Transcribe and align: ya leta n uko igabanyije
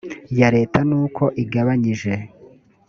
ya 0.39 0.47
leta 0.55 0.79
n 0.89 0.91
uko 1.03 1.23
igabanyije 1.43 2.13